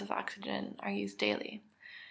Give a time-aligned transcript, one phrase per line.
[0.01, 1.63] of oxygen are used daily.